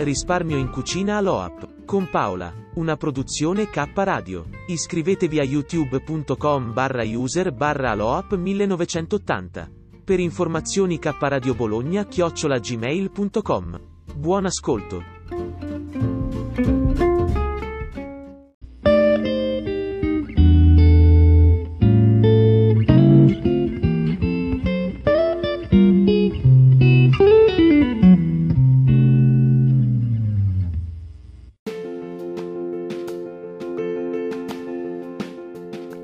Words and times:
Risparmio 0.00 0.56
in 0.56 0.70
cucina 0.70 1.16
all'OAP. 1.16 1.84
Con 1.84 2.08
Paola. 2.08 2.52
Una 2.74 2.96
produzione 2.96 3.68
K 3.68 3.90
Radio. 3.94 4.46
Iscrivetevi 4.68 5.40
a 5.40 5.42
youtube.com 5.42 6.72
barra 6.72 7.02
user 7.02 7.52
barra 7.52 7.90
aloap 7.90 8.36
1980. 8.36 9.68
Per 10.04 10.20
informazioni 10.20 11.00
K 11.00 11.16
Radio 11.18 11.54
Bologna 11.54 12.06
chiocciola 12.06 12.60
gmail.com. 12.60 13.80
Buon 14.14 14.46
ascolto. 14.46 15.17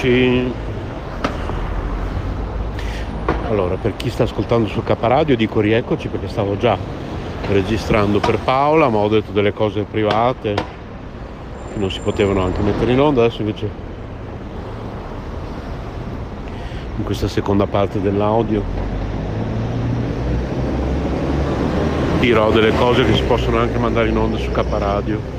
Rieccoci. 0.00 0.52
Allora, 3.48 3.76
per 3.76 3.96
chi 3.96 4.10
sta 4.10 4.24
ascoltando 4.24 4.68
su 4.68 4.82
K 4.82 4.94
Radio 5.00 5.36
dico 5.36 5.60
rieccoci 5.60 6.08
perché 6.08 6.28
stavo 6.28 6.56
già 6.56 6.76
registrando 7.48 8.20
per 8.20 8.38
Paola, 8.38 8.88
ma 8.88 8.98
ho 8.98 9.08
detto 9.08 9.32
delle 9.32 9.52
cose 9.52 9.82
private 9.82 10.54
che 10.54 11.78
non 11.78 11.90
si 11.90 12.00
potevano 12.00 12.42
anche 12.42 12.60
mettere 12.60 12.92
in 12.92 13.00
onda, 13.00 13.24
adesso 13.24 13.40
invece 13.40 13.70
in 16.96 17.04
questa 17.04 17.28
seconda 17.28 17.66
parte 17.66 18.00
dell'audio 18.00 18.62
dirò 22.18 22.50
delle 22.50 22.74
cose 22.74 23.04
che 23.04 23.14
si 23.14 23.22
possono 23.22 23.58
anche 23.58 23.78
mandare 23.78 24.08
in 24.08 24.16
onda 24.16 24.36
su 24.36 24.50
K 24.50 24.64
Radio. 24.78 25.37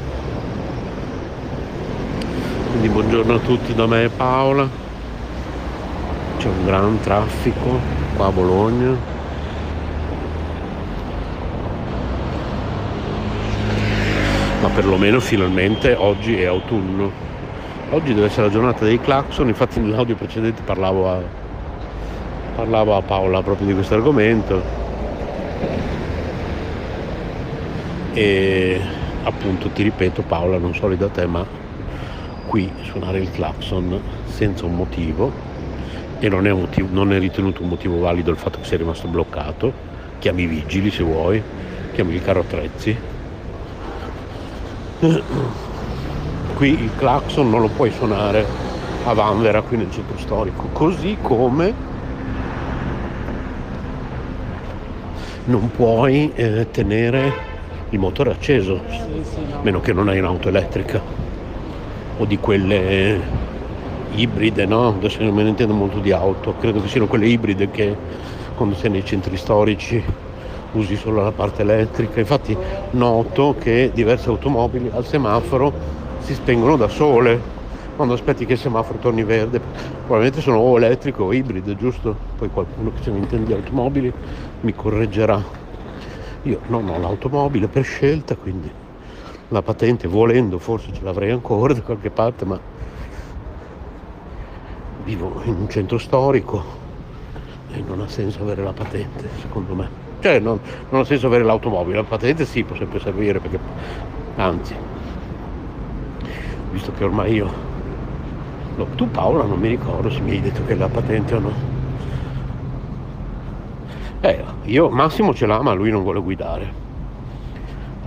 Quindi 2.79 2.95
buongiorno 2.95 3.33
a 3.33 3.39
tutti 3.39 3.75
da 3.75 3.85
me 3.87 4.07
Paola. 4.07 4.65
C'è 6.37 6.47
un 6.47 6.63
gran 6.63 6.97
traffico 7.01 7.77
qua 8.15 8.27
a 8.27 8.31
Bologna. 8.31 8.95
Ma 14.61 14.69
perlomeno 14.69 15.19
finalmente 15.19 15.93
oggi 15.93 16.41
è 16.41 16.45
autunno. 16.45 17.11
Oggi 17.89 18.13
deve 18.13 18.27
essere 18.27 18.43
la 18.43 18.51
giornata 18.53 18.85
dei 18.85 19.01
clacson, 19.01 19.49
infatti 19.49 19.81
nell'audio 19.81 20.15
precedente 20.15 20.61
parlavo 20.61 21.11
a, 21.11 21.21
parlavo 22.55 22.95
a 22.95 23.01
Paola 23.01 23.41
proprio 23.43 23.67
di 23.67 23.73
questo 23.73 23.95
argomento. 23.95 24.63
E 28.13 28.81
appunto 29.23 29.67
ti 29.67 29.83
ripeto 29.83 30.21
Paola, 30.21 30.57
non 30.57 30.73
so 30.73 30.87
da 30.87 31.09
te, 31.09 31.25
ma 31.25 31.67
qui 32.49 32.69
suonare 32.81 33.19
il 33.19 33.29
clacson 33.29 34.01
senza 34.25 34.65
un 34.65 34.75
motivo 34.75 35.31
e 36.17 36.27
non 36.29 36.47
è, 36.47 36.51
motivo, 36.51 36.87
non 36.91 37.13
è, 37.13 37.19
ritenuto 37.19 37.61
un 37.61 37.69
motivo 37.69 37.99
valido 37.99 38.31
il 38.31 38.37
fatto 38.37 38.57
che 38.59 38.65
sia 38.65 38.77
rimasto 38.77 39.07
bloccato. 39.07 39.71
Chiami 40.17 40.41
i 40.41 40.47
vigili 40.47 40.89
se 40.89 41.03
vuoi 41.03 41.41
chiami 41.93 42.15
il 42.15 42.23
carro 42.23 42.39
attrezzi. 42.39 42.97
Qui 46.55 46.69
il 46.69 46.89
clacson 46.97 47.49
non 47.49 47.61
lo 47.61 47.69
puoi 47.69 47.91
suonare 47.91 48.43
a 49.05 49.13
Vanvera 49.13 49.61
qui 49.61 49.77
nel 49.77 49.91
centro 49.91 50.17
storico 50.17 50.67
così 50.73 51.17
come 51.21 51.73
non 55.45 55.71
puoi 55.71 56.33
eh, 56.33 56.67
tenere 56.69 57.31
il 57.91 57.99
motore 57.99 58.31
acceso 58.31 58.81
meno 59.61 59.79
che 59.79 59.93
non 59.93 60.09
hai 60.09 60.19
un'auto 60.19 60.49
elettrica 60.49 61.28
o 62.19 62.25
di 62.25 62.37
quelle 62.37 63.19
ibride, 64.11 64.65
no? 64.65 64.89
Adesso 64.89 65.23
non 65.23 65.33
me 65.33 65.43
ne 65.43 65.49
intendo 65.49 65.73
molto 65.73 65.99
di 65.99 66.11
auto, 66.11 66.53
credo 66.59 66.81
che 66.81 66.87
siano 66.87 67.07
quelle 67.07 67.27
ibride 67.27 67.71
che 67.71 67.95
quando 68.55 68.75
sei 68.75 68.91
nei 68.91 69.05
centri 69.05 69.37
storici 69.37 70.03
usi 70.73 70.95
solo 70.95 71.23
la 71.23 71.31
parte 71.31 71.61
elettrica. 71.61 72.19
Infatti 72.19 72.55
noto 72.91 73.55
che 73.57 73.91
diverse 73.93 74.29
automobili 74.29 74.91
al 74.93 75.05
semaforo 75.05 75.73
si 76.19 76.33
spengono 76.33 76.75
da 76.75 76.87
sole 76.89 77.57
quando 77.95 78.13
aspetti 78.13 78.45
che 78.45 78.53
il 78.53 78.59
semaforo 78.59 78.99
torni 78.99 79.23
verde. 79.23 79.59
Probabilmente 79.59 80.41
sono 80.41 80.57
o 80.57 80.77
elettriche 80.77 81.21
o 81.21 81.33
ibride, 81.33 81.75
giusto? 81.75 82.15
Poi 82.37 82.49
qualcuno 82.49 82.91
che 82.95 83.03
se 83.03 83.11
ne 83.11 83.19
intende 83.19 83.45
di 83.47 83.53
automobili 83.53 84.11
mi 84.61 84.73
correggerà. 84.73 85.41
Io 86.43 86.59
non 86.67 86.87
ho 86.89 86.99
l'automobile 86.99 87.67
per 87.67 87.83
scelta, 87.83 88.35
quindi 88.35 88.69
la 89.49 89.61
patente 89.61 90.07
volendo 90.07 90.57
forse 90.59 90.93
ce 90.93 91.03
l'avrei 91.03 91.31
ancora 91.31 91.73
da 91.73 91.81
qualche 91.81 92.09
parte 92.09 92.45
ma 92.45 92.59
vivo 95.03 95.41
in 95.45 95.55
un 95.55 95.69
centro 95.69 95.97
storico 95.97 96.63
e 97.71 97.83
non 97.85 98.01
ha 98.01 98.07
senso 98.07 98.41
avere 98.41 98.63
la 98.63 98.73
patente 98.73 99.29
secondo 99.41 99.75
me 99.75 99.89
cioè 100.21 100.39
non, 100.39 100.59
non 100.89 101.01
ha 101.01 101.03
senso 101.03 101.27
avere 101.27 101.43
l'automobile 101.43 101.97
la 101.97 102.03
patente 102.03 102.45
sì 102.45 102.63
può 102.63 102.75
sempre 102.75 102.99
servire 102.99 103.39
perché 103.39 103.59
anzi 104.35 104.75
visto 106.71 106.91
che 106.93 107.03
ormai 107.03 107.33
io... 107.33 107.67
No, 108.75 108.85
tu 108.95 109.09
Paola 109.09 109.43
non 109.43 109.59
mi 109.59 109.67
ricordo 109.67 110.09
se 110.09 110.19
mi 110.21 110.31
hai 110.31 110.41
detto 110.41 110.63
che 110.65 110.75
la 110.75 110.87
patente 110.87 111.35
o 111.35 111.39
no. 111.39 111.51
Eh, 114.21 114.43
io 114.63 114.89
Massimo 114.89 115.33
ce 115.33 115.45
l'ha 115.45 115.61
ma 115.61 115.73
lui 115.73 115.91
non 115.91 116.03
vuole 116.03 116.21
guidare. 116.21 116.87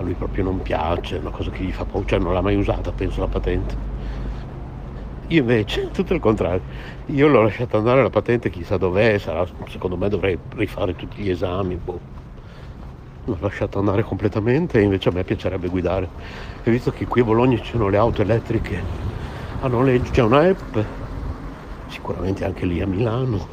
Lui 0.02 0.14
proprio 0.14 0.44
non 0.44 0.60
piace, 0.62 1.16
è 1.16 1.20
una 1.20 1.30
cosa 1.30 1.50
che 1.50 1.62
gli 1.62 1.72
fa 1.72 1.84
paura, 1.84 2.06
cioè 2.06 2.18
non 2.18 2.32
l'ha 2.32 2.40
mai 2.40 2.56
usata, 2.56 2.90
penso, 2.92 3.20
la 3.20 3.28
patente. 3.28 3.76
Io 5.28 5.40
invece, 5.40 5.90
tutto 5.94 6.12
il 6.12 6.20
contrario, 6.20 6.62
io 7.06 7.28
l'ho 7.28 7.42
lasciata 7.42 7.76
andare 7.78 8.02
la 8.02 8.10
patente, 8.10 8.50
chissà 8.50 8.76
dov'è, 8.76 9.16
sarà, 9.18 9.46
secondo 9.68 9.96
me 9.96 10.08
dovrei 10.08 10.38
rifare 10.56 10.96
tutti 10.96 11.22
gli 11.22 11.30
esami, 11.30 11.76
boh. 11.76 12.00
L'ho 13.24 13.36
lasciata 13.40 13.78
andare 13.78 14.02
completamente 14.02 14.80
e 14.80 14.82
invece 14.82 15.08
a 15.08 15.12
me 15.12 15.22
piacerebbe 15.22 15.68
guidare. 15.68 16.08
E 16.64 16.70
visto 16.70 16.90
che 16.90 17.06
qui 17.06 17.20
a 17.20 17.24
Bologna 17.24 17.56
ci 17.58 17.70
sono 17.70 17.88
le 17.88 17.96
auto 17.96 18.20
elettriche 18.22 18.82
a 19.60 19.68
noleggio, 19.68 20.10
c'è 20.10 20.22
una 20.22 20.40
app, 20.40 20.76
sicuramente 21.86 22.44
anche 22.44 22.66
lì 22.66 22.80
a 22.80 22.86
Milano, 22.86 23.46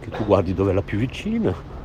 che 0.00 0.10
tu 0.10 0.24
guardi 0.26 0.52
dove 0.52 0.72
è 0.72 0.74
la 0.74 0.82
più 0.82 0.98
vicina. 0.98 1.80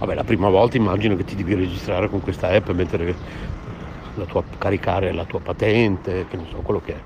Vabbè, 0.00 0.14
la 0.14 0.24
prima 0.24 0.48
volta 0.48 0.78
immagino 0.78 1.14
che 1.14 1.24
ti 1.24 1.36
devi 1.36 1.54
registrare 1.54 2.08
con 2.08 2.22
questa 2.22 2.48
app 2.48 2.70
e 2.70 2.72
mettere 2.72 3.14
la 4.14 4.24
tua, 4.24 4.42
caricare 4.56 5.12
la 5.12 5.26
tua 5.26 5.40
patente, 5.40 6.26
che 6.26 6.36
non 6.36 6.46
so 6.46 6.62
quello 6.62 6.80
che 6.80 6.94
è. 6.94 7.02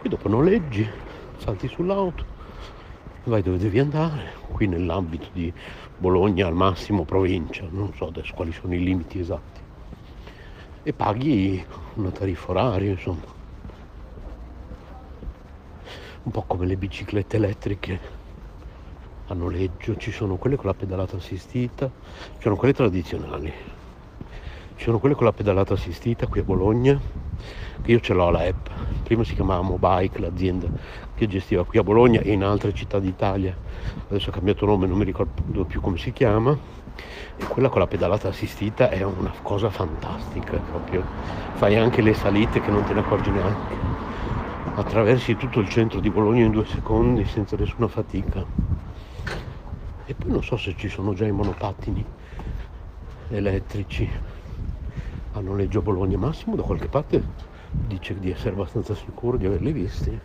Poi 0.00 0.08
dopo 0.08 0.28
noleggi, 0.28 0.88
salti 1.38 1.66
sull'auto, 1.66 2.24
vai 3.24 3.42
dove 3.42 3.58
devi 3.58 3.80
andare, 3.80 4.34
qui 4.52 4.68
nell'ambito 4.68 5.26
di 5.32 5.52
Bologna 5.96 6.46
al 6.46 6.54
massimo 6.54 7.04
provincia, 7.04 7.66
non 7.68 7.92
so 7.92 8.06
adesso 8.06 8.32
quali 8.32 8.52
sono 8.52 8.76
i 8.76 8.84
limiti 8.84 9.18
esatti, 9.18 9.60
e 10.84 10.92
paghi 10.92 11.66
una 11.94 12.12
tariffa 12.12 12.52
oraria, 12.52 12.92
insomma. 12.92 13.26
Un 16.22 16.30
po' 16.30 16.44
come 16.44 16.66
le 16.66 16.76
biciclette 16.76 17.38
elettriche 17.38 18.22
a 19.26 19.34
noleggio, 19.34 19.96
ci 19.96 20.12
sono 20.12 20.36
quelle 20.36 20.56
con 20.56 20.66
la 20.66 20.74
pedalata 20.74 21.16
assistita, 21.16 21.90
ci 22.34 22.42
sono 22.42 22.56
quelle 22.56 22.74
tradizionali, 22.74 23.52
ci 24.76 24.84
sono 24.84 24.98
quelle 24.98 25.14
con 25.14 25.24
la 25.24 25.32
pedalata 25.32 25.74
assistita 25.74 26.26
qui 26.26 26.40
a 26.40 26.44
Bologna, 26.44 27.00
che 27.82 27.90
io 27.90 28.00
ce 28.00 28.12
l'ho 28.12 28.30
la 28.30 28.40
app. 28.40 28.66
Prima 29.02 29.24
si 29.24 29.34
chiamava 29.34 29.62
Mobike, 29.62 30.18
l'azienda 30.18 30.66
che 31.14 31.26
gestiva 31.26 31.64
qui 31.64 31.78
a 31.78 31.82
Bologna 31.82 32.20
e 32.20 32.32
in 32.32 32.42
altre 32.42 32.72
città 32.74 32.98
d'Italia. 32.98 33.56
Adesso 34.08 34.30
ha 34.30 34.32
cambiato 34.32 34.66
nome, 34.66 34.86
non 34.86 34.98
mi 34.98 35.04
ricordo 35.04 35.64
più 35.64 35.80
come 35.80 35.96
si 35.98 36.12
chiama. 36.12 36.56
E 37.36 37.44
quella 37.46 37.68
con 37.68 37.80
la 37.80 37.86
pedalata 37.86 38.28
assistita 38.28 38.88
è 38.88 39.02
una 39.02 39.32
cosa 39.42 39.68
fantastica, 39.70 40.56
proprio. 40.58 41.02
Fai 41.54 41.76
anche 41.76 42.02
le 42.02 42.14
salite 42.14 42.60
che 42.60 42.70
non 42.70 42.84
te 42.84 42.94
ne 42.94 43.00
accorgi 43.00 43.30
neanche. 43.30 43.74
Attraversi 44.76 45.36
tutto 45.36 45.60
il 45.60 45.68
centro 45.68 46.00
di 46.00 46.10
Bologna 46.10 46.44
in 46.44 46.52
due 46.52 46.66
secondi 46.66 47.24
senza 47.24 47.56
nessuna 47.56 47.88
fatica. 47.88 48.63
E 50.06 50.14
poi 50.14 50.30
non 50.30 50.42
so 50.42 50.58
se 50.58 50.74
ci 50.76 50.88
sono 50.88 51.14
già 51.14 51.24
i 51.24 51.32
monopattini 51.32 52.04
elettrici. 53.30 54.08
A 55.32 55.40
noleggio 55.40 55.80
Bologna 55.80 56.18
Massimo 56.18 56.56
da 56.56 56.62
qualche 56.62 56.88
parte 56.88 57.22
dice 57.70 58.18
di 58.18 58.30
essere 58.30 58.50
abbastanza 58.50 58.94
sicuro 58.94 59.38
di 59.38 59.46
averli 59.46 59.72
visti. 59.72 60.20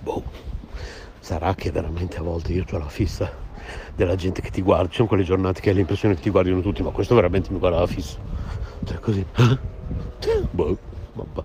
Boh 0.00 0.24
sarà 1.20 1.54
che 1.54 1.70
veramente 1.70 2.16
a 2.16 2.22
volte 2.22 2.52
io 2.52 2.64
ho 2.68 2.78
la 2.78 2.88
fissa 2.88 3.45
della 3.94 4.14
gente 4.14 4.40
che 4.40 4.50
ti 4.50 4.62
guarda 4.62 4.88
ci 4.88 4.96
sono 4.96 5.08
quelle 5.08 5.24
giornate 5.24 5.60
che 5.60 5.70
hai 5.70 5.76
l'impressione 5.76 6.14
che 6.14 6.22
ti 6.22 6.30
guardino 6.30 6.60
tutti 6.60 6.82
ma 6.82 6.90
questo 6.90 7.14
veramente 7.14 7.50
mi 7.50 7.58
guarda 7.58 7.80
la 7.80 7.86
fissa 7.86 8.18
cioè 8.84 8.98
così 8.98 9.24
boh 10.50 10.78
vabbè 11.12 11.42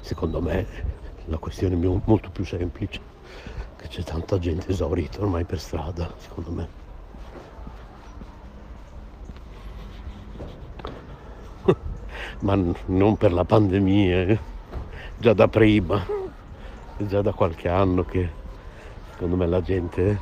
secondo 0.00 0.40
me 0.40 0.92
la 1.26 1.38
questione 1.38 1.74
è 1.74 2.00
molto 2.04 2.30
più 2.30 2.44
semplice, 2.44 3.00
che 3.76 3.88
c'è 3.88 4.02
tanta 4.02 4.38
gente 4.38 4.70
esaurita 4.70 5.20
ormai 5.20 5.44
per 5.44 5.58
strada, 5.58 6.12
secondo 6.18 6.50
me. 6.50 6.68
Ma 12.40 12.58
non 12.86 13.16
per 13.16 13.32
la 13.32 13.44
pandemia, 13.44 14.22
eh. 14.22 14.38
già 15.16 15.32
da 15.32 15.48
prima, 15.48 16.04
già 16.98 17.22
da 17.22 17.32
qualche 17.32 17.68
anno 17.68 18.04
che 18.04 18.42
secondo 19.14 19.36
me 19.36 19.46
la 19.46 19.62
gente 19.62 20.18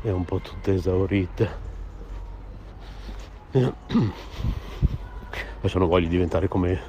è 0.00 0.10
un 0.10 0.24
po' 0.24 0.38
tutta 0.38 0.70
esaurita. 0.70 1.48
Adesso 5.58 5.78
non 5.78 5.88
voglio 5.88 6.06
diventare 6.06 6.46
come 6.46 6.80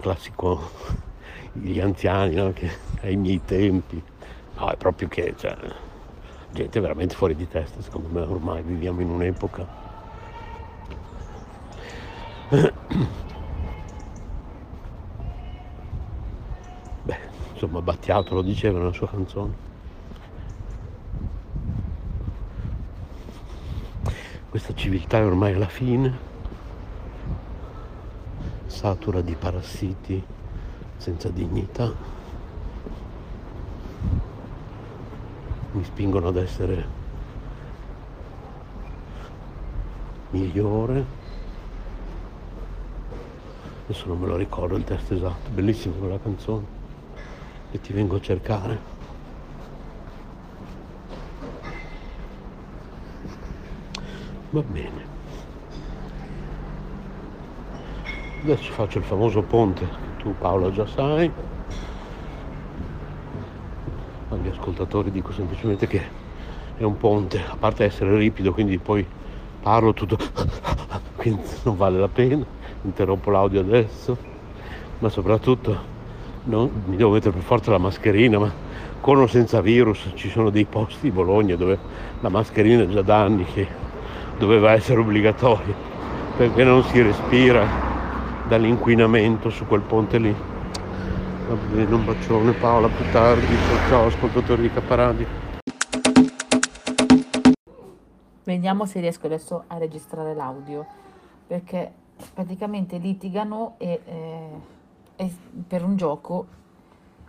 classico 0.00 0.70
gli 1.52 1.80
anziani 1.80 2.36
no? 2.36 2.52
che 2.52 2.70
ai 3.00 3.16
miei 3.16 3.40
tempi 3.44 4.00
no 4.56 4.68
è 4.68 4.76
proprio 4.76 5.08
che 5.08 5.34
cioè, 5.36 5.56
gente 6.52 6.80
veramente 6.80 7.14
fuori 7.14 7.34
di 7.34 7.48
testa 7.48 7.80
secondo 7.82 8.08
me 8.08 8.20
ormai 8.20 8.62
viviamo 8.62 9.00
in 9.00 9.08
un'epoca 9.08 9.66
beh 17.02 17.18
insomma 17.54 17.80
Battiato 17.80 18.34
lo 18.34 18.42
diceva 18.42 18.78
nella 18.78 18.92
sua 18.92 19.08
canzone 19.08 19.66
questa 24.56 24.74
civiltà 24.74 25.18
è 25.18 25.24
ormai 25.26 25.52
alla 25.52 25.68
fine. 25.68 26.16
Satura 28.64 29.20
di 29.20 29.34
parassiti 29.34 30.24
senza 30.96 31.28
dignità. 31.28 31.92
Mi 35.72 35.84
spingono 35.84 36.28
ad 36.28 36.36
essere 36.38 36.86
migliore. 40.30 41.04
Adesso 43.84 44.06
non 44.06 44.20
me 44.20 44.26
lo 44.26 44.36
ricordo 44.36 44.76
il 44.76 44.84
testo 44.84 45.12
esatto 45.12 45.50
bellissima 45.50 45.96
quella 45.96 46.18
canzone. 46.18 46.64
Che 47.72 47.80
ti 47.82 47.92
vengo 47.92 48.16
a 48.16 48.20
cercare 48.22 48.95
va 54.50 54.62
bene. 54.62 55.14
Adesso 58.42 58.72
faccio 58.72 58.98
il 58.98 59.04
famoso 59.04 59.42
ponte 59.42 59.84
che 59.84 60.22
tu 60.22 60.34
Paolo 60.38 60.70
già 60.70 60.86
sai. 60.86 61.30
Agli 64.28 64.48
ascoltatori 64.48 65.10
dico 65.10 65.32
semplicemente 65.32 65.86
che 65.86 66.02
è 66.76 66.82
un 66.82 66.96
ponte 66.96 67.42
a 67.44 67.56
parte 67.56 67.84
essere 67.84 68.16
ripido 68.16 68.52
quindi 68.52 68.78
poi 68.78 69.06
parlo 69.62 69.94
tutto 69.94 70.18
quindi 71.16 71.42
non 71.64 71.76
vale 71.76 71.98
la 71.98 72.08
pena. 72.08 72.44
Interrompo 72.82 73.30
l'audio 73.30 73.60
adesso. 73.60 74.16
Ma 74.98 75.08
soprattutto 75.08 75.94
non, 76.44 76.70
mi 76.86 76.96
devo 76.96 77.10
mettere 77.10 77.32
per 77.32 77.42
forza 77.42 77.70
la 77.72 77.78
mascherina 77.78 78.38
ma 78.38 78.52
con 79.00 79.18
o 79.18 79.26
senza 79.26 79.60
virus 79.60 80.10
ci 80.14 80.30
sono 80.30 80.50
dei 80.50 80.64
posti 80.64 80.98
di 81.02 81.10
Bologna 81.10 81.56
dove 81.56 81.78
la 82.20 82.28
mascherina 82.28 82.84
è 82.84 82.88
già 82.88 83.02
da 83.02 83.22
anni 83.22 83.44
che 83.44 83.66
doveva 84.38 84.72
essere 84.72 85.00
obbligatoria 85.00 85.74
perché 86.36 86.64
non 86.64 86.82
si 86.84 87.00
respira 87.00 87.66
dall'inquinamento 88.46 89.48
su 89.50 89.66
quel 89.66 89.80
ponte 89.80 90.18
lì. 90.18 90.34
Va 91.48 91.54
bene, 91.54 91.94
un 91.94 92.04
bacione 92.04 92.52
Paola, 92.52 92.88
più 92.88 93.04
tardi, 93.10 93.46
ciao, 93.46 93.88
ciao 93.88 94.06
ascoltatori 94.06 94.62
di 94.62 94.70
Caparadio. 94.72 95.26
Vediamo 98.44 98.84
se 98.86 99.00
riesco 99.00 99.26
adesso 99.26 99.64
a 99.66 99.78
registrare 99.78 100.34
l'audio, 100.34 100.86
perché 101.46 101.90
praticamente 102.32 102.98
litigano 102.98 103.74
e, 103.78 104.00
eh, 104.04 104.50
e 105.16 105.34
per 105.66 105.82
un 105.82 105.96
gioco, 105.96 106.46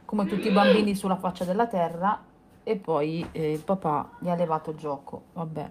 come 0.05 0.25
tutti 0.25 0.47
i 0.47 0.51
bambini 0.51 0.95
sulla 0.95 1.17
faccia 1.17 1.43
della 1.43 1.67
terra, 1.67 2.21
e 2.63 2.75
poi 2.75 3.25
eh, 3.31 3.51
il 3.51 3.63
papà 3.63 4.09
gli 4.19 4.29
ha 4.29 4.35
levato 4.35 4.71
il 4.71 4.77
gioco. 4.77 5.23
Vabbè. 5.33 5.69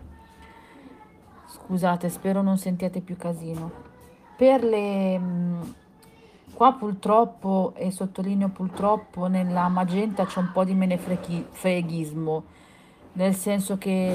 Scusate, 1.47 2.09
spero 2.09 2.43
non 2.43 2.59
sentiate 2.59 3.01
più 3.01 3.17
casino. 3.17 3.71
Per 4.37 4.65
le... 4.65 5.19
Mm, 5.19 5.63
qua 6.53 6.73
purtroppo, 6.73 7.73
e 7.77 7.91
sottolineo 7.91 8.49
purtroppo, 8.49 9.27
nella 9.27 9.69
magenta 9.69 10.25
c'è 10.25 10.41
un 10.41 10.51
po' 10.53 10.65
di 10.65 10.75
menefreghismo, 10.75 12.45
nel 13.13 13.35
senso 13.35 13.79
che 13.79 14.15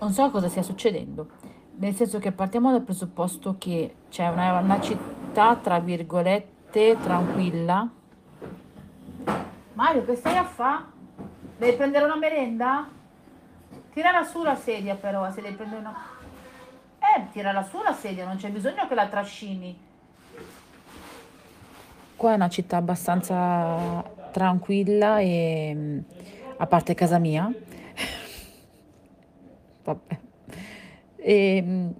non 0.00 0.12
so 0.12 0.30
cosa 0.30 0.48
stia 0.48 0.62
succedendo, 0.62 1.28
nel 1.76 1.94
senso 1.94 2.18
che 2.18 2.32
partiamo 2.32 2.70
dal 2.70 2.82
presupposto 2.82 3.56
che 3.58 3.94
c'è 4.08 4.28
una, 4.28 4.58
una 4.58 4.80
città, 4.80 5.56
tra 5.56 5.78
virgolette, 5.80 6.96
tranquilla. 7.02 7.88
Mario, 9.74 10.04
che 10.04 10.16
stai 10.16 10.36
a 10.36 10.44
fa? 10.44 10.86
Devi 11.56 11.76
prendere 11.76 12.04
una 12.04 12.16
merenda? 12.16 12.88
Tirala 13.98 14.22
su 14.22 14.44
la 14.44 14.54
sedia 14.54 14.94
però, 14.94 15.28
se 15.32 15.42
devi 15.42 15.56
prendere 15.56 15.80
una... 15.80 15.92
Eh, 17.00 17.32
tirala 17.32 17.64
su 17.64 17.82
la 17.82 17.92
sedia, 17.92 18.24
non 18.24 18.36
c'è 18.36 18.48
bisogno 18.48 18.86
che 18.86 18.94
la 18.94 19.08
trascini. 19.08 19.76
Qua 22.14 22.30
è 22.30 22.34
una 22.36 22.48
città 22.48 22.76
abbastanza 22.76 24.04
tranquilla 24.30 25.18
e 25.18 26.04
a 26.58 26.66
parte 26.68 26.94
casa 26.94 27.18
mia. 27.18 27.50
Vabbè. 29.82 30.18
E, 31.16 31.92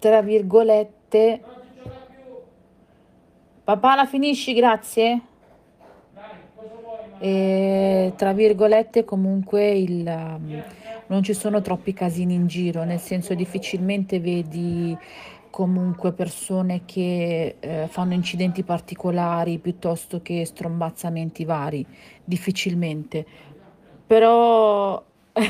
tra 0.00 0.20
virgolette 0.20 1.42
papà 3.62 3.94
la 3.94 4.06
finisci 4.06 4.52
grazie 4.52 5.20
e 7.18 8.12
tra 8.16 8.32
virgolette 8.32 9.04
comunque 9.04 9.70
il, 9.70 10.06
um, 10.06 10.62
non 11.06 11.22
ci 11.22 11.34
sono 11.34 11.60
troppi 11.60 11.92
casini 11.92 12.34
in 12.34 12.46
giro 12.46 12.84
nel 12.84 13.00
senso 13.00 13.34
difficilmente 13.34 14.20
vedi 14.20 14.96
comunque 15.50 16.12
persone 16.12 16.82
che 16.84 17.56
eh, 17.58 17.86
fanno 17.88 18.14
incidenti 18.14 18.62
particolari 18.62 19.58
piuttosto 19.58 20.20
che 20.22 20.44
strombazzamenti 20.44 21.44
vari 21.44 21.84
difficilmente 22.24 23.26
però 24.06 25.02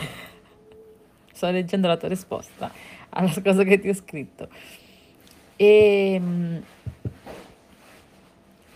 sto 1.33 1.51
leggendo 1.51 1.87
la 1.87 1.97
tua 1.97 2.09
risposta 2.09 2.71
alla 3.11 3.33
cosa 3.43 3.63
che 3.65 3.79
ti 3.79 3.89
ho 3.89 3.95
scritto. 3.95 4.49
E, 5.57 6.21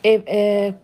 e, 0.01 0.23
e, 0.25 0.75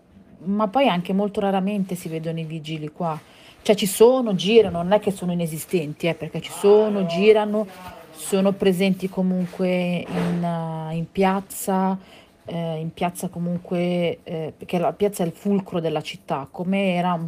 ma 0.44 0.68
poi 0.68 0.88
anche 0.88 1.12
molto 1.12 1.40
raramente 1.40 1.94
si 1.94 2.08
vedono 2.08 2.38
i 2.38 2.44
vigili 2.44 2.90
qua. 2.90 3.18
Cioè 3.60 3.74
ci 3.74 3.86
sono, 3.86 4.34
girano, 4.34 4.82
non 4.82 4.92
è 4.92 5.00
che 5.00 5.10
sono 5.10 5.32
inesistenti, 5.32 6.06
eh, 6.06 6.14
perché 6.14 6.40
ci 6.40 6.52
sono, 6.52 7.06
girano, 7.06 7.66
sono 8.12 8.52
presenti 8.52 9.08
comunque 9.08 10.04
in, 10.08 10.88
in 10.92 11.10
piazza, 11.10 11.98
eh, 12.44 12.76
in 12.76 12.92
piazza 12.92 13.28
comunque, 13.28 14.20
eh, 14.22 14.54
perché 14.56 14.78
la 14.78 14.92
piazza 14.92 15.22
è 15.22 15.26
il 15.26 15.32
fulcro 15.32 15.80
della 15.80 16.00
città, 16.00 16.48
come 16.50 16.94
era 16.94 17.18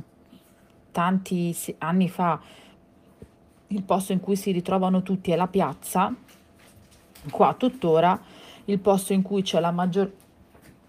tanti 0.92 1.56
anni 1.78 2.08
fa 2.08 2.40
il 3.68 3.82
posto 3.82 4.12
in 4.12 4.20
cui 4.20 4.34
si 4.34 4.50
ritrovano 4.50 5.02
tutti 5.02 5.30
è 5.30 5.36
la 5.36 5.46
piazza, 5.46 6.12
qua 7.30 7.54
tuttora 7.54 8.18
il 8.64 8.78
posto 8.78 9.12
in 9.12 9.22
cui 9.22 9.42
c'è 9.42 9.60
la 9.60 9.70
maggior, 9.70 10.10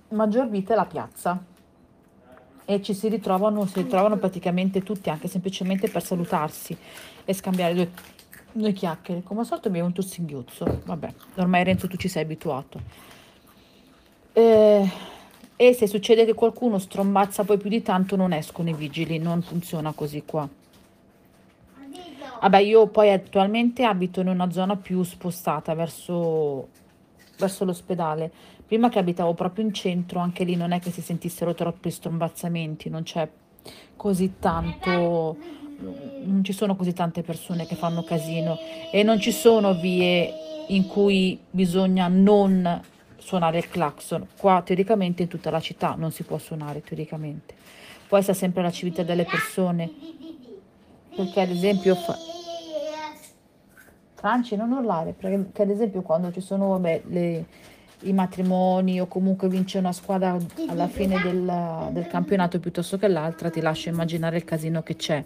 maggior 0.09 0.49
vita 0.49 0.73
è 0.73 0.75
la 0.75 0.85
piazza 0.85 1.49
e 2.73 2.81
ci 2.81 2.93
si 2.93 3.09
ritrovano, 3.09 3.65
si 3.65 3.81
ritrovano 3.81 4.15
praticamente 4.17 4.81
tutti 4.81 5.09
anche 5.09 5.27
semplicemente 5.27 5.89
per 5.89 6.03
salutarsi 6.03 6.75
e 7.25 7.33
scambiare 7.33 7.73
due, 7.73 7.91
due 8.53 8.71
chiacchiere. 8.71 9.23
Come 9.23 9.41
al 9.41 9.45
solito 9.45 9.69
mi 9.69 9.79
è 9.79 9.81
un 9.81 9.93
singhiozzo, 9.93 10.81
vabbè, 10.85 11.13
ormai 11.35 11.65
Renzo 11.65 11.87
tu 11.87 11.97
ci 11.97 12.07
sei 12.07 12.23
abituato. 12.23 12.81
Eh, 14.33 14.89
e 15.57 15.73
se 15.73 15.85
succede 15.85 16.23
che 16.23 16.33
qualcuno 16.33 16.79
strombazza 16.79 17.43
poi 17.43 17.57
più 17.57 17.69
di 17.69 17.81
tanto 17.81 18.15
non 18.15 18.31
escono 18.31 18.69
i 18.69 18.73
vigili, 18.73 19.17
non 19.17 19.41
funziona 19.41 19.91
così 19.91 20.23
qua. 20.25 20.47
Vabbè, 22.39 22.57
io 22.59 22.87
poi 22.87 23.11
attualmente 23.11 23.83
abito 23.83 24.21
in 24.21 24.27
una 24.27 24.49
zona 24.49 24.77
più 24.77 25.03
spostata 25.03 25.75
verso, 25.75 26.69
verso 27.37 27.65
l'ospedale. 27.65 28.31
Prima 28.71 28.87
che 28.87 28.99
abitavo 28.99 29.33
proprio 29.33 29.65
in 29.65 29.73
centro, 29.73 30.21
anche 30.21 30.45
lì 30.45 30.55
non 30.55 30.71
è 30.71 30.79
che 30.79 30.91
si 30.91 31.01
sentissero 31.01 31.53
troppi 31.53 31.91
strombazzamenti, 31.91 32.87
non 32.87 33.03
c'è 33.03 33.27
così 33.97 34.35
tanto, 34.39 35.35
non 36.23 36.39
ci 36.41 36.53
sono 36.53 36.77
così 36.77 36.93
tante 36.93 37.21
persone 37.21 37.65
che 37.65 37.75
fanno 37.75 38.01
casino 38.03 38.57
e 38.89 39.03
non 39.03 39.19
ci 39.19 39.33
sono 39.33 39.73
vie 39.73 40.31
in 40.69 40.87
cui 40.87 41.37
bisogna 41.49 42.07
non 42.07 42.81
suonare 43.17 43.57
il 43.57 43.67
clacson. 43.67 44.25
Qua 44.37 44.61
teoricamente 44.63 45.23
in 45.23 45.27
tutta 45.27 45.49
la 45.49 45.59
città 45.59 45.95
non 45.97 46.11
si 46.11 46.23
può 46.23 46.37
suonare 46.37 46.81
teoricamente. 46.81 47.53
Poi 48.07 48.23
sta 48.23 48.33
sempre 48.33 48.61
la 48.61 48.71
civiltà 48.71 49.03
delle 49.03 49.25
persone 49.25 49.91
perché 51.13 51.41
ad 51.41 51.49
esempio 51.49 51.93
fa... 51.95 52.15
Franci 54.13 54.55
non 54.55 54.71
urlare 54.71 55.11
perché 55.11 55.61
ad 55.61 55.69
esempio 55.69 56.01
quando 56.03 56.31
ci 56.31 56.39
sono 56.39 56.69
vabbè, 56.69 57.01
le, 57.07 57.45
i 58.01 58.13
matrimoni 58.13 59.00
o 59.00 59.08
comunque 59.08 59.48
vince 59.48 59.77
una 59.77 59.91
squadra 59.91 60.38
alla 60.67 60.88
fine 60.88 61.22
del, 61.22 61.89
del 61.91 62.08
campionato 62.08 62.60
piuttosto 62.60 62.98
che 62.98 63.08
l'altra 63.08 63.50
ti 63.50 63.62
lascio 63.62 63.89
immaginare 63.89 64.38
il 64.38 64.43
casino 64.43 64.81
che 64.84 64.96
c'è. 64.96 65.24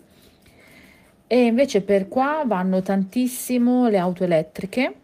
E 1.27 1.45
invece 1.45 1.81
per 1.81 2.07
qua 2.07 2.43
vanno 2.45 2.81
tantissimo 2.81 3.87
le 3.87 3.97
auto 3.97 4.23
elettriche. 4.23 4.95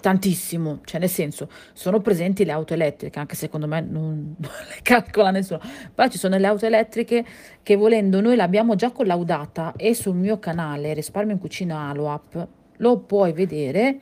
Tantissimo, 0.00 0.80
cioè 0.84 1.00
nel 1.00 1.08
senso 1.08 1.48
sono 1.72 2.00
presenti 2.00 2.44
le 2.44 2.52
auto 2.52 2.72
elettriche, 2.72 3.18
anche 3.18 3.34
secondo 3.34 3.66
me 3.66 3.80
non, 3.80 4.36
non, 4.38 4.50
le 4.68 4.78
calcola 4.82 5.32
nessuno, 5.32 5.60
però 5.92 6.08
ci 6.08 6.18
sono 6.18 6.36
le 6.36 6.46
auto 6.46 6.66
elettriche 6.66 7.24
che 7.64 7.74
volendo 7.74 8.20
noi 8.20 8.36
l'abbiamo 8.36 8.76
già 8.76 8.92
collaudata 8.92 9.72
e 9.76 9.94
sul 9.94 10.14
mio 10.14 10.38
canale 10.38 10.94
Risparmio 10.94 11.34
in 11.34 11.40
Cucina 11.40 11.88
Aloap 11.88 12.46
lo 12.76 12.98
puoi 12.98 13.32
vedere, 13.32 13.98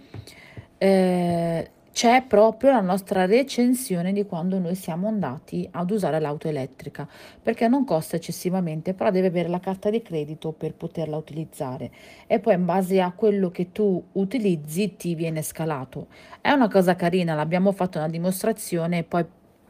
eh, 0.76 1.70
c'è 1.96 2.22
proprio 2.26 2.72
la 2.72 2.82
nostra 2.82 3.24
recensione 3.24 4.12
di 4.12 4.26
quando 4.26 4.58
noi 4.58 4.74
siamo 4.74 5.08
andati 5.08 5.66
ad 5.72 5.90
usare 5.90 6.20
l'auto 6.20 6.46
elettrica, 6.46 7.08
perché 7.42 7.68
non 7.68 7.86
costa 7.86 8.16
eccessivamente, 8.16 8.92
però 8.92 9.10
deve 9.10 9.28
avere 9.28 9.48
la 9.48 9.60
carta 9.60 9.88
di 9.88 10.02
credito 10.02 10.52
per 10.52 10.74
poterla 10.74 11.16
utilizzare 11.16 11.90
e 12.26 12.38
poi 12.38 12.52
in 12.52 12.66
base 12.66 13.00
a 13.00 13.12
quello 13.12 13.50
che 13.50 13.72
tu 13.72 14.04
utilizzi 14.12 14.96
ti 14.96 15.14
viene 15.14 15.40
scalato. 15.40 16.08
È 16.42 16.50
una 16.50 16.68
cosa 16.68 16.94
carina, 16.96 17.34
l'abbiamo 17.34 17.72
fatto 17.72 17.96
una 17.96 18.10
dimostrazione, 18.10 19.02
poi 19.02 19.24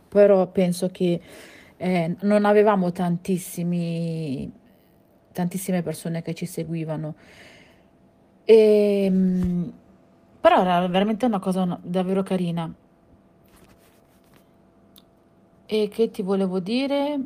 però 0.09 0.49
penso 0.49 0.89
che 0.91 1.21
eh, 1.77 2.17
non 2.23 2.45
avevamo 2.45 2.91
tantissime 2.91 4.51
persone 5.85 6.23
che 6.23 6.35
ci 6.35 6.47
seguivano. 6.47 7.15
E, 8.45 9.05
ehm, 9.05 9.73
però 10.47 10.61
era 10.61 10.87
veramente 10.87 11.27
una 11.27 11.41
cosa 11.41 11.77
davvero 11.83 12.23
carina. 12.23 12.73
E 15.67 15.89
che 15.89 16.11
ti 16.13 16.23
volevo 16.23 16.61
dire? 16.61 17.19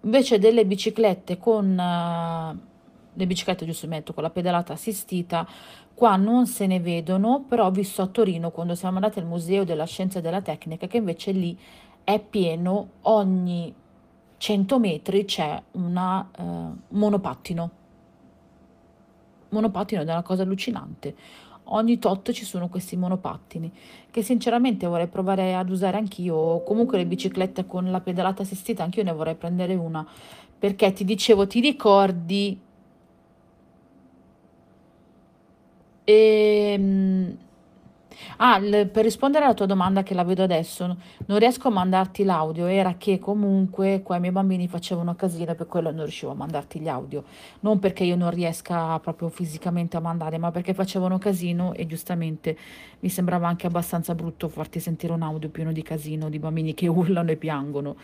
Invece 0.00 0.40
delle 0.40 0.66
biciclette 0.66 1.38
con 1.38 1.64
uh, 1.64 2.58
le 3.12 3.26
biciclette 3.26 3.64
giusto 3.64 3.86
metto 3.86 4.12
con 4.12 4.24
la 4.24 4.30
pedalata 4.30 4.72
assistita, 4.72 5.46
qua 5.94 6.16
non 6.16 6.48
se 6.48 6.66
ne 6.66 6.80
vedono, 6.80 7.44
però 7.48 7.66
ho 7.66 7.70
visto 7.70 8.02
a 8.02 8.08
Torino 8.08 8.50
quando 8.50 8.74
siamo 8.74 8.96
andati 8.96 9.20
al 9.20 9.26
Museo 9.26 9.62
della 9.62 9.86
Scienza 9.86 10.18
e 10.18 10.22
della 10.22 10.42
Tecnica 10.42 10.88
che 10.88 10.96
invece 10.96 11.30
lì 11.30 11.56
è 12.02 12.18
pieno, 12.18 12.88
ogni 13.02 13.72
100 14.38 14.78
metri 14.80 15.24
c'è 15.24 15.62
una 15.74 16.28
uh, 16.36 16.76
monopattino. 16.88 17.70
Monopattino 19.50 20.00
è 20.00 20.04
una 20.04 20.22
cosa 20.22 20.42
allucinante 20.42 21.44
ogni 21.68 21.98
tot 21.98 22.32
ci 22.32 22.44
sono 22.44 22.68
questi 22.68 22.96
monopattini 22.96 23.72
che 24.10 24.22
sinceramente 24.22 24.86
vorrei 24.86 25.08
provare 25.08 25.54
ad 25.54 25.70
usare 25.70 25.96
anch'io 25.96 26.62
comunque 26.62 26.98
le 26.98 27.06
biciclette 27.06 27.66
con 27.66 27.90
la 27.90 28.00
pedalata 28.00 28.42
assistita 28.42 28.82
anch'io 28.82 29.02
ne 29.02 29.12
vorrei 29.12 29.34
prendere 29.34 29.74
una. 29.74 30.06
Perché 30.58 30.92
ti 30.92 31.04
dicevo 31.04 31.46
ti 31.46 31.60
ricordi? 31.60 32.58
E 36.04 36.72
ehm, 36.72 37.36
Ah, 38.38 38.60
per 38.60 39.02
rispondere 39.02 39.46
alla 39.46 39.54
tua 39.54 39.64
domanda 39.64 40.02
che 40.02 40.12
la 40.12 40.22
vedo 40.22 40.42
adesso, 40.42 40.84
non 41.24 41.38
riesco 41.38 41.68
a 41.68 41.70
mandarti 41.70 42.22
l'audio, 42.22 42.66
era 42.66 42.96
che 42.98 43.18
comunque 43.18 44.02
qua 44.02 44.16
i 44.16 44.20
miei 44.20 44.32
bambini 44.32 44.68
facevano 44.68 45.14
casino 45.14 45.54
per 45.54 45.66
quello 45.66 45.90
non 45.90 46.02
riuscivo 46.02 46.32
a 46.32 46.34
mandarti 46.34 46.78
gli 46.78 46.88
audio. 46.88 47.24
Non 47.60 47.78
perché 47.78 48.04
io 48.04 48.14
non 48.14 48.28
riesca 48.28 48.98
proprio 48.98 49.30
fisicamente 49.30 49.96
a 49.96 50.00
mandare, 50.00 50.36
ma 50.36 50.50
perché 50.50 50.74
facevano 50.74 51.16
casino 51.16 51.72
e 51.72 51.86
giustamente 51.86 52.58
mi 53.00 53.08
sembrava 53.08 53.48
anche 53.48 53.66
abbastanza 53.66 54.14
brutto 54.14 54.48
farti 54.48 54.80
sentire 54.80 55.14
un 55.14 55.22
audio 55.22 55.48
pieno 55.48 55.72
di 55.72 55.82
casino, 55.82 56.28
di 56.28 56.38
bambini 56.38 56.74
che 56.74 56.88
urlano 56.88 57.30
e 57.30 57.36
piangono. 57.36 57.96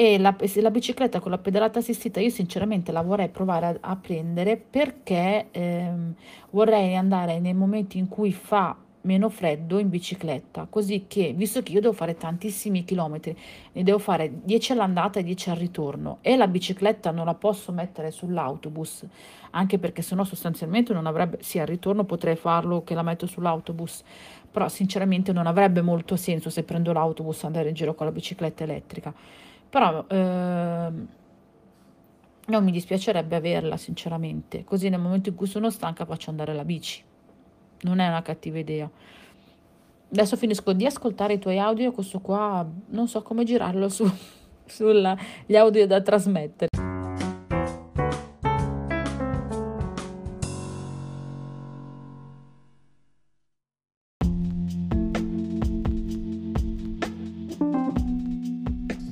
E 0.00 0.16
la, 0.16 0.36
la, 0.38 0.70
bicicletta 0.70 1.18
con 1.18 1.32
la 1.32 1.38
pedalata 1.38 1.80
assistita 1.80 2.20
io 2.20 2.30
sinceramente 2.30 2.92
la 2.92 3.02
vorrei 3.02 3.30
provare 3.30 3.66
a, 3.66 3.76
a 3.80 3.96
prendere 3.96 4.56
perché 4.56 5.48
ehm, 5.50 6.14
vorrei 6.50 6.94
andare 6.94 7.40
nei 7.40 7.52
momenti 7.52 7.98
in 7.98 8.06
cui 8.06 8.32
fa 8.32 8.76
meno 9.00 9.28
freddo 9.28 9.80
in 9.80 9.88
bicicletta, 9.88 10.68
così 10.70 11.06
che, 11.08 11.32
visto 11.32 11.64
che 11.64 11.72
io 11.72 11.80
devo 11.80 11.94
fare 11.94 12.14
tantissimi 12.16 12.84
chilometri, 12.84 13.36
ne 13.72 13.82
devo 13.82 13.98
fare 13.98 14.30
10 14.44 14.70
all'andata 14.70 15.18
e 15.18 15.24
10 15.24 15.50
al 15.50 15.56
ritorno 15.56 16.18
e 16.20 16.36
la 16.36 16.46
bicicletta 16.46 17.10
non 17.10 17.24
la 17.24 17.34
posso 17.34 17.72
mettere 17.72 18.12
sull'autobus, 18.12 19.04
anche 19.50 19.80
perché 19.80 20.02
sennò 20.02 20.22
sostanzialmente 20.22 20.92
non 20.92 21.06
avrebbe, 21.06 21.38
sì 21.40 21.58
al 21.58 21.66
ritorno 21.66 22.04
potrei 22.04 22.36
farlo 22.36 22.84
che 22.84 22.94
la 22.94 23.02
metto 23.02 23.26
sull'autobus, 23.26 24.04
però 24.48 24.68
sinceramente 24.68 25.32
non 25.32 25.48
avrebbe 25.48 25.82
molto 25.82 26.14
senso 26.14 26.50
se 26.50 26.62
prendo 26.62 26.92
l'autobus 26.92 27.42
andare 27.42 27.70
in 27.70 27.74
giro 27.74 27.96
con 27.96 28.06
la 28.06 28.12
bicicletta 28.12 28.62
elettrica, 28.62 29.12
però 29.68 30.04
ehm, 30.08 31.08
non 32.46 32.64
mi 32.64 32.70
dispiacerebbe 32.70 33.36
averla 33.36 33.76
sinceramente, 33.76 34.64
così 34.64 34.88
nel 34.88 35.00
momento 35.00 35.28
in 35.28 35.34
cui 35.34 35.46
sono 35.46 35.70
stanca 35.70 36.04
faccio 36.04 36.30
andare 36.30 36.54
la 36.54 36.64
bici 36.64 37.04
non 37.82 37.98
è 37.98 38.08
una 38.08 38.22
cattiva 38.22 38.58
idea. 38.58 38.90
Adesso 40.10 40.36
finisco 40.36 40.72
di 40.72 40.86
ascoltare 40.86 41.34
i 41.34 41.38
tuoi 41.38 41.58
audio, 41.58 41.92
questo 41.92 42.20
qua 42.20 42.66
non 42.88 43.08
so 43.08 43.22
come 43.22 43.44
girarlo 43.44 43.88
su, 43.88 44.10
sugli 44.64 45.56
audio 45.56 45.86
da 45.86 46.00
trasmettere. 46.00 46.67